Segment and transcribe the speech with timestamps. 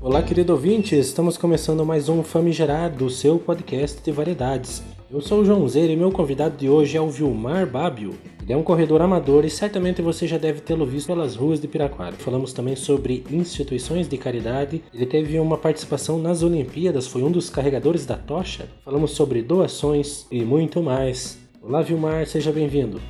[0.00, 4.80] Olá, querido ouvinte, estamos começando mais um Famigerado, seu podcast de variedades.
[5.10, 8.14] Eu sou o João Zeira e meu convidado de hoje é o Vilmar Bábio.
[8.40, 11.66] Ele é um corredor amador e certamente você já deve tê-lo visto pelas ruas de
[11.66, 12.14] Piraquara.
[12.14, 14.84] Falamos também sobre instituições de caridade.
[14.94, 18.68] Ele teve uma participação nas Olimpíadas, foi um dos carregadores da tocha.
[18.84, 21.40] Falamos sobre doações e muito mais.
[21.60, 23.00] Olá, Vilmar, seja bem-vindo.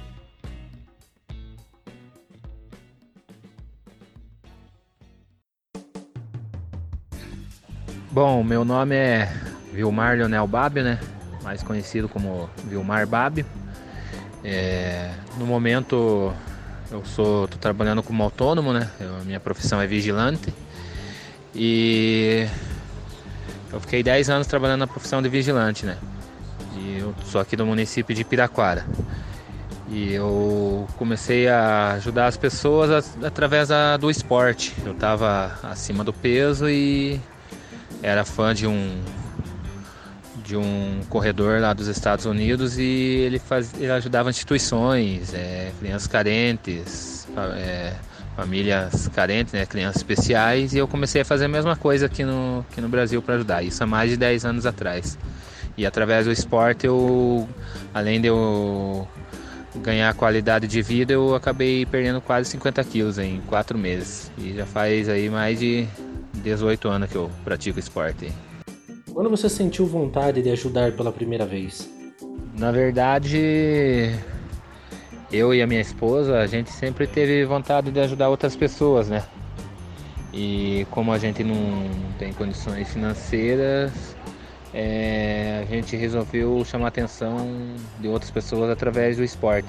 [8.11, 9.31] Bom, meu nome é
[9.71, 10.99] Vilmar Leonel Bábio, né?
[11.43, 13.45] Mais conhecido como Vilmar Bábio.
[14.43, 16.33] É, no momento
[16.91, 18.91] eu sou tô trabalhando como autônomo, né?
[18.99, 20.55] Eu, minha profissão é vigilante.
[21.55, 22.47] E
[23.71, 25.99] eu fiquei 10 anos trabalhando na profissão de vigilante, né?
[26.79, 28.87] E eu sou aqui do município de Piraquara.
[29.91, 33.69] E eu comecei a ajudar as pessoas através
[34.01, 34.75] do esporte.
[34.83, 37.21] Eu estava acima do peso e
[38.03, 39.01] era fã de um
[40.45, 46.07] de um corredor lá dos Estados Unidos e ele, faz, ele ajudava instituições, é, crianças
[46.07, 47.93] carentes, é,
[48.35, 52.65] famílias carentes, né, crianças especiais, e eu comecei a fazer a mesma coisa aqui no,
[52.71, 55.19] aqui no Brasil para ajudar, isso há mais de 10 anos atrás.
[55.77, 57.47] E através do esporte, eu,
[57.93, 59.07] além de eu
[59.77, 64.31] ganhar qualidade de vida, eu acabei perdendo quase 50 quilos em 4 meses.
[64.39, 65.87] E já faz aí mais de
[66.39, 68.33] 18 anos que eu pratico esporte.
[69.13, 71.89] Quando você sentiu vontade de ajudar pela primeira vez?
[72.57, 74.15] Na verdade,
[75.33, 79.25] eu e a minha esposa, a gente sempre teve vontade de ajudar outras pessoas, né?
[80.33, 81.57] E como a gente não
[82.19, 84.17] tem condições financeiras,
[84.73, 89.69] é, a gente resolveu chamar a atenção de outras pessoas através do esporte.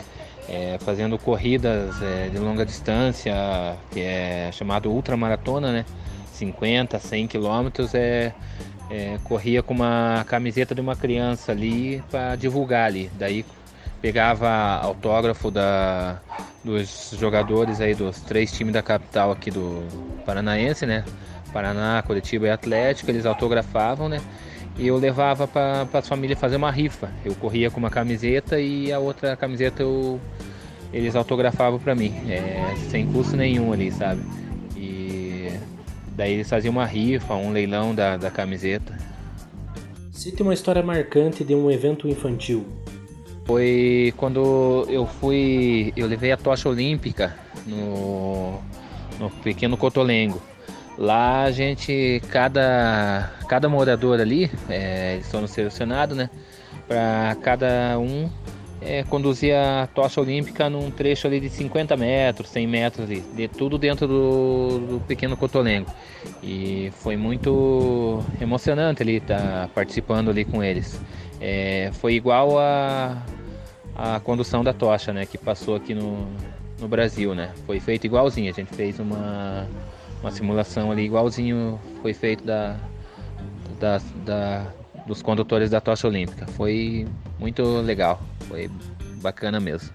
[0.51, 3.33] É, fazendo corridas é, de longa distância,
[3.91, 5.85] que é chamado ultramaratona, né?
[6.39, 8.33] 50, 100 quilômetros, é,
[8.89, 13.11] é, corria com uma camiseta de uma criança ali para divulgar ali.
[13.17, 13.45] Daí
[14.01, 14.49] pegava
[14.81, 16.19] autógrafo da,
[16.63, 19.83] dos jogadores aí dos três times da capital aqui do
[20.25, 21.03] Paranaense, né?
[21.51, 24.21] Paraná, Curitiba e Atlético, eles autografavam, né?
[24.77, 27.09] E eu levava para as famílias fazer uma rifa.
[27.25, 30.21] Eu corria com uma camiseta e a outra camiseta eu,
[30.93, 34.21] eles autografavam para mim, é, sem custo nenhum ali, sabe?
[36.19, 38.93] Daí eles faziam uma rifa, um leilão da, da camiseta.
[40.11, 42.65] Cite uma história marcante de um evento infantil.
[43.45, 45.93] Foi quando eu fui.
[45.95, 47.33] Eu levei a tocha olímpica
[47.65, 48.59] no,
[49.17, 50.41] no Pequeno Cotolengo.
[50.97, 56.29] Lá a gente, cada, cada morador ali, é, eles foram selecionados, né?
[56.85, 58.29] Para cada um
[58.81, 63.47] é, conduzia a tocha olímpica num trecho ali de 50 metros, 100 metros ali, de
[63.47, 65.89] tudo dentro do, do pequeno Cotolengo.
[66.41, 70.99] E foi muito emocionante ali estar tá participando ali com eles.
[71.41, 73.21] É, foi igual a,
[73.95, 76.27] a condução da tocha, né, que passou aqui no,
[76.79, 77.51] no Brasil, né?
[77.65, 79.67] Foi feito igualzinho, a gente fez uma,
[80.21, 82.77] uma simulação ali igualzinho foi feito da,
[83.79, 84.67] da, da
[85.05, 86.45] dos condutores da tocha olímpica.
[86.47, 87.07] Foi
[87.39, 88.69] muito legal, foi
[89.21, 89.89] bacana mesmo.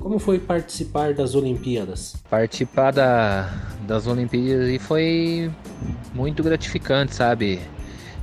[0.00, 2.16] Como foi participar das Olimpíadas?
[2.28, 3.48] Participar da,
[3.86, 5.48] das Olimpíadas e foi
[6.12, 7.60] muito gratificante, sabe?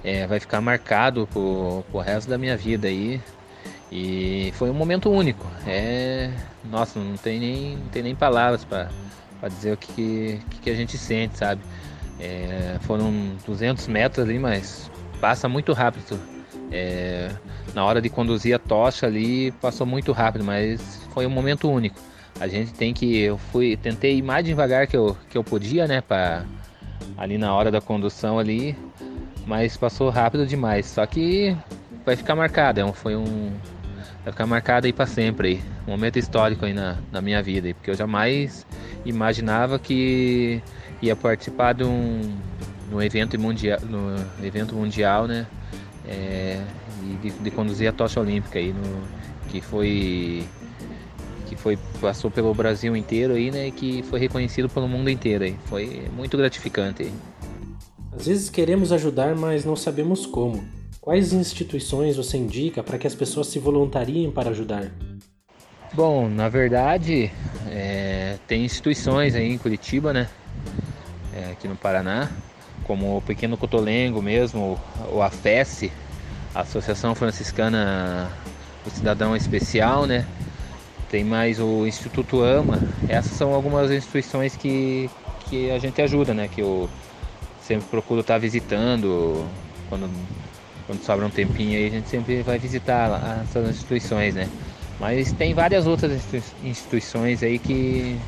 [0.03, 3.21] É, vai ficar marcado pro, pro resto da minha vida aí.
[3.91, 5.47] E foi um momento único.
[5.65, 6.31] É,
[6.69, 8.89] nossa, não tem nem, não tem nem palavras para
[9.47, 11.61] dizer o que, que, que, a gente sente, sabe?
[12.19, 14.91] É, foram 200 metros ali, mas
[15.21, 16.19] passa muito rápido.
[16.71, 17.31] É,
[17.73, 21.99] na hora de conduzir a tocha ali, passou muito rápido, mas foi um momento único.
[22.39, 23.19] A gente tem que.
[23.19, 23.75] Eu fui.
[23.75, 26.01] Tentei ir mais devagar que eu, que eu podia, né?
[26.01, 26.45] Pra,
[27.17, 28.77] ali na hora da condução ali.
[29.45, 30.85] Mas passou rápido demais.
[30.85, 31.55] Só que
[32.05, 32.79] vai ficar marcado.
[32.79, 33.51] É foi um.
[34.23, 35.61] Vai ficar marcado aí para sempre aí.
[35.87, 37.67] Um momento histórico aí na, na minha vida.
[37.67, 38.65] Aí, porque eu jamais
[39.05, 40.61] imaginava que
[41.01, 42.37] ia participar de um,
[42.89, 44.15] no evento mundial, no
[44.45, 45.45] evento mundial, né?
[46.11, 46.59] É,
[47.21, 49.03] de, de, conduzir a tocha olímpica aí, no,
[49.49, 50.43] que foi
[51.47, 53.67] que foi passou pelo Brasil inteiro aí, né?
[53.67, 55.55] E que foi reconhecido pelo mundo inteiro aí.
[55.65, 57.03] Foi muito gratificante.
[57.03, 57.13] Aí.
[58.11, 60.63] Às vezes queremos ajudar, mas não sabemos como.
[60.99, 64.91] Quais instituições você indica para que as pessoas se voluntariem para ajudar?
[65.93, 67.31] Bom, na verdade,
[67.67, 70.29] é, tem instituições aí em Curitiba, né?
[71.33, 72.29] É, aqui no Paraná,
[72.89, 74.79] como o Pequeno Cotolengo mesmo,
[75.13, 75.91] o AFES,
[76.55, 78.27] Associação Franciscana
[78.83, 80.25] do Cidadão Especial, né?
[81.07, 82.81] Tem mais o Instituto AMA.
[83.07, 85.07] Essas são algumas instituições que,
[85.47, 86.47] que a gente ajuda, né?
[86.47, 86.89] Que o
[87.61, 89.45] sempre procuro estar tá visitando
[89.87, 90.09] quando,
[90.87, 94.49] quando sobra um tempinho aí, a gente sempre vai visitar essas instituições, né?
[94.99, 96.11] Mas tem várias outras
[96.63, 98.19] instituições aí que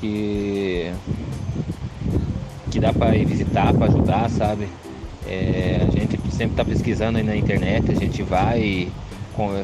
[0.00, 0.92] que,
[2.74, 4.66] que dá para ir visitar, para ajudar, sabe?
[5.28, 8.88] É, a gente sempre está pesquisando aí na internet, a gente vai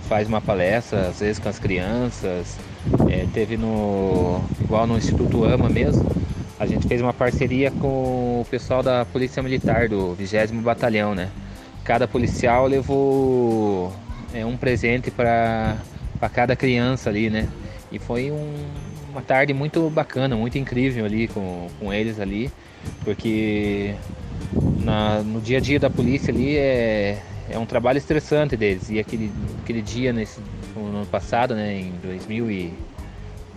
[0.09, 2.57] faz uma palestra, às vezes com as crianças.
[3.11, 4.41] É, teve no.
[4.61, 6.09] igual no Instituto AMA mesmo,
[6.59, 11.31] a gente fez uma parceria com o pessoal da Polícia Militar do 20 Batalhão, né?
[11.83, 13.93] Cada policial levou
[14.33, 15.77] é, um presente para
[16.33, 17.49] cada criança ali, né?
[17.91, 18.55] E foi um,
[19.11, 22.51] uma tarde muito bacana, muito incrível ali com, com eles ali,
[23.05, 23.94] porque
[24.82, 28.91] na, no dia a dia da polícia ali é, é um trabalho estressante deles.
[28.91, 29.31] E aquele,
[29.62, 30.41] aquele dia, nesse,
[30.75, 32.73] no ano passado, né, em 2000 e,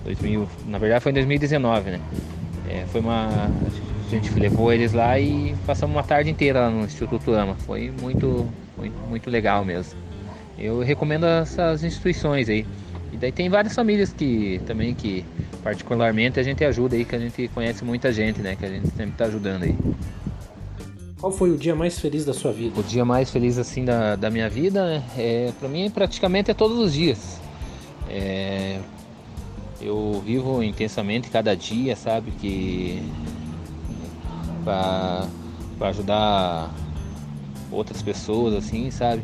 [0.05, 1.99] 2000, na verdade foi em 2019, né?
[2.69, 3.49] É, foi uma,
[4.05, 7.55] a gente levou eles lá e passamos uma tarde inteira lá no Instituto Ama.
[7.55, 8.47] Foi muito,
[8.77, 9.99] muito, muito legal mesmo.
[10.57, 12.65] Eu recomendo essas instituições aí.
[13.11, 15.25] E daí tem várias famílias que também que
[15.63, 18.55] particularmente a gente ajuda aí, que a gente conhece muita gente, né?
[18.55, 19.75] Que a gente sempre está ajudando aí.
[21.19, 22.77] Qual foi o dia mais feliz da sua vida?
[22.77, 25.01] O dia mais feliz assim da, da minha vida?
[25.17, 27.39] É, para mim praticamente é todos os dias.
[28.09, 28.79] É,
[29.81, 32.31] eu vivo intensamente cada dia, sabe?
[32.31, 33.01] Que
[34.65, 35.27] para
[35.81, 36.73] ajudar
[37.71, 39.23] outras pessoas, assim, sabe?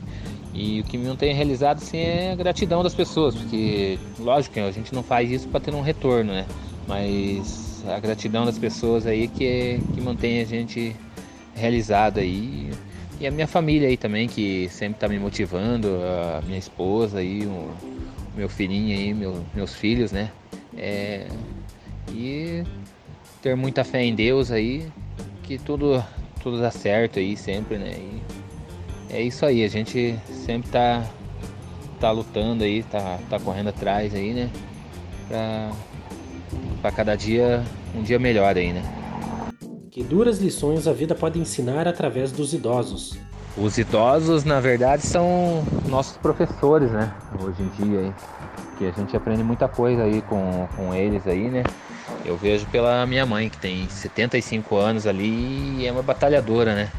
[0.59, 4.71] E o que me mantém realizado assim, é a gratidão das pessoas, porque lógico a
[4.71, 6.45] gente não faz isso para ter um retorno, né?
[6.85, 10.93] Mas a gratidão das pessoas aí que, é, que mantém a gente
[11.55, 12.71] realizada aí.
[13.21, 17.45] E a minha família aí também, que sempre está me motivando, a minha esposa aí,
[17.45, 17.71] o
[18.35, 20.29] meu filhinho aí, meu, meus filhos, né?
[20.77, 21.25] É,
[22.11, 22.65] e
[23.41, 24.91] ter muita fé em Deus aí,
[25.43, 26.03] que tudo,
[26.43, 27.93] tudo dá certo aí sempre, né?
[27.97, 28.38] E
[29.09, 31.03] é isso aí, a gente sempre tá,
[31.99, 34.49] tá lutando aí, tá, tá correndo atrás aí, né?
[35.27, 35.71] Pra,
[36.81, 37.63] pra cada dia
[37.95, 38.83] um dia melhor aí, né?
[39.89, 43.17] Que duras lições a vida pode ensinar através dos idosos.
[43.57, 47.11] Os idosos, na verdade, são nossos professores, né?
[47.41, 48.13] Hoje em dia, aí.
[48.77, 51.63] que a gente aprende muita coisa aí com, com eles aí, né?
[52.23, 56.89] Eu vejo pela minha mãe, que tem 75 anos ali e é uma batalhadora, né?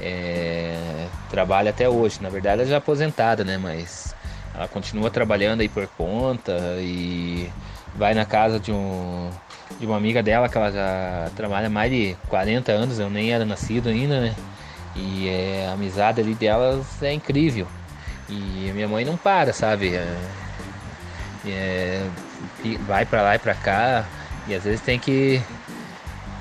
[0.00, 3.58] É, trabalha até hoje, na verdade ela já é aposentada, né?
[3.58, 4.14] Mas
[4.54, 7.50] ela continua trabalhando aí por conta e
[7.94, 9.30] vai na casa de um
[9.78, 13.44] de uma amiga dela que ela já trabalha mais de 40 anos, eu nem era
[13.44, 14.34] nascido ainda, né?
[14.94, 17.66] E é, a amizade ali delas é incrível.
[18.28, 19.94] E minha mãe não para, sabe?
[19.94, 20.16] É,
[21.46, 22.06] é,
[22.86, 24.04] vai para lá e para cá
[24.46, 25.40] e às vezes tem que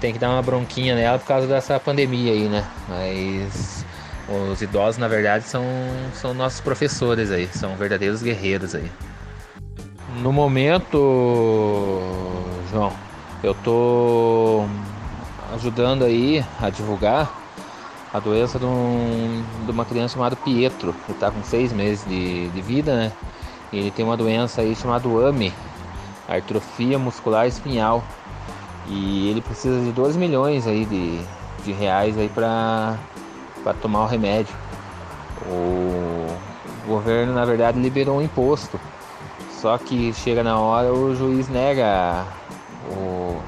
[0.02, 2.66] tem que dar uma bronquinha nela por causa dessa pandemia aí, né?
[2.90, 3.86] Mas
[4.52, 5.64] os idosos, na verdade, são,
[6.14, 8.92] são nossos professores aí, são verdadeiros guerreiros aí.
[10.18, 10.98] No momento,
[12.72, 12.92] João,
[13.44, 14.66] eu tô
[15.54, 17.32] ajudando aí a divulgar
[18.12, 22.50] a doença de, um, de uma criança chamada Pietro, que está com seis meses de,
[22.50, 23.12] de vida, né?
[23.72, 25.54] Ele tem uma doença aí chamada AME,
[26.28, 28.04] atrofia muscular espinhal.
[28.88, 31.20] E ele precisa de 2 milhões aí de,
[31.64, 32.98] de reais aí para
[33.82, 34.56] tomar o remédio.
[35.48, 36.28] O
[36.88, 38.80] governo na verdade liberou um imposto.
[39.52, 42.26] Só que chega na hora o juiz nega
[42.90, 43.40] o,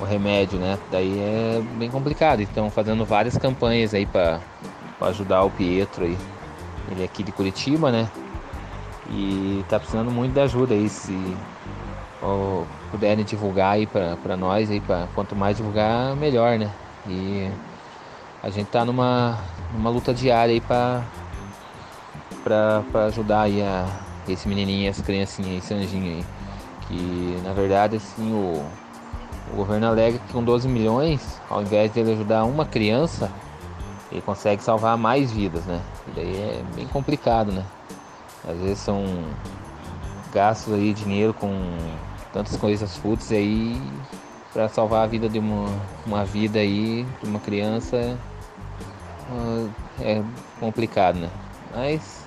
[0.00, 0.78] o remédio, né?
[0.90, 2.40] Daí é bem complicado.
[2.40, 4.40] Então fazendo várias campanhas aí para
[5.00, 6.16] ajudar o Pietro aí.
[6.90, 8.08] Ele é aqui de Curitiba, né?
[9.10, 10.88] E tá precisando muito de ajuda aí.
[10.88, 11.12] Se
[12.22, 16.70] ou, puderem divulgar aí para nós aí, pra, quanto mais divulgar, melhor, né?
[17.06, 17.50] E
[18.42, 19.38] a gente tá numa,
[19.72, 21.02] numa luta diária aí para
[22.42, 23.86] para ajudar aí a,
[24.26, 26.24] esse menininho, essa criancinha esse anjinho aí.
[26.88, 28.64] Que na verdade assim o,
[29.52, 33.30] o governo alega que com 12 milhões, ao invés de ele ajudar uma criança,
[34.10, 35.80] ele consegue salvar mais vidas, né?
[36.08, 37.64] E daí é bem complicado, né?
[38.48, 39.04] Às vezes são
[40.32, 41.52] gastos aí dinheiro com
[42.32, 43.80] tantas coisas fúteis aí
[44.52, 45.68] para salvar a vida de uma,
[46.06, 48.18] uma vida aí, de uma criança
[49.30, 49.68] ah,
[50.00, 50.22] é
[50.58, 51.30] complicado, né?
[51.74, 52.26] Mas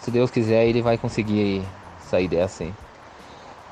[0.00, 1.62] se Deus quiser ele vai conseguir
[2.00, 2.72] sair dessa aí.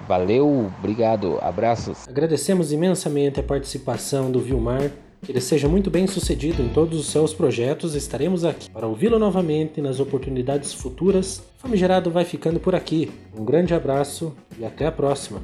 [0.07, 2.07] Valeu, obrigado, abraços.
[2.09, 4.91] Agradecemos imensamente a participação do Vilmar.
[5.21, 7.97] Que ele seja muito bem sucedido em todos os seus projetos.
[7.97, 11.43] Estaremos aqui para ouvi-lo novamente nas oportunidades futuras.
[11.59, 13.11] Famigerado vai ficando por aqui.
[13.37, 15.43] Um grande abraço e até a próxima.